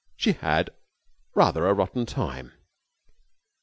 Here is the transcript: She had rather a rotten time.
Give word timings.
She 0.15 0.31
had 0.31 0.71
rather 1.35 1.67
a 1.67 1.75
rotten 1.75 2.07
time. 2.07 2.53